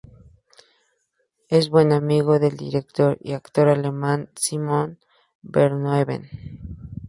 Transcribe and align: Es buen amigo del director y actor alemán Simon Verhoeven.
Es 1.47 1.69
buen 1.69 1.91
amigo 1.93 2.39
del 2.39 2.57
director 2.57 3.19
y 3.21 3.33
actor 3.33 3.69
alemán 3.69 4.31
Simon 4.35 4.97
Verhoeven. 5.43 6.27